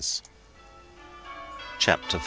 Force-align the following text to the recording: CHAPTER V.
CHAPTER 1.77 2.17
V. 2.17 2.19